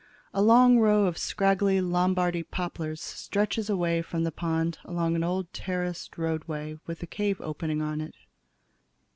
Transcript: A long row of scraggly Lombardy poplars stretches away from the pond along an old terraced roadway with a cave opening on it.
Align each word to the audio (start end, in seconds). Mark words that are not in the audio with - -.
A 0.33 0.41
long 0.41 0.79
row 0.79 1.05
of 1.05 1.19
scraggly 1.19 1.79
Lombardy 1.79 2.41
poplars 2.41 2.99
stretches 2.99 3.69
away 3.69 4.01
from 4.01 4.23
the 4.23 4.31
pond 4.31 4.79
along 4.83 5.15
an 5.15 5.23
old 5.23 5.53
terraced 5.53 6.17
roadway 6.17 6.75
with 6.87 7.03
a 7.03 7.05
cave 7.05 7.39
opening 7.39 7.83
on 7.83 8.01
it. 8.01 8.15